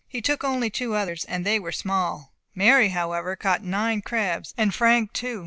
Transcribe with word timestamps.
He 0.07 0.19
took 0.19 0.43
only 0.43 0.71
two 0.71 0.95
others, 0.95 1.25
and 1.25 1.45
they 1.45 1.59
were 1.59 1.71
small. 1.71 2.33
Mary, 2.55 2.89
however, 2.89 3.35
caught 3.35 3.61
nine 3.63 4.01
crabs, 4.01 4.51
and 4.57 4.73
Frank 4.73 5.13
two. 5.13 5.39